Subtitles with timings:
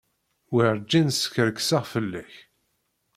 [0.53, 2.33] Werǧin skerkseɣ fell-ak.